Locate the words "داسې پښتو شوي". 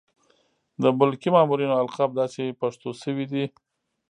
2.19-3.25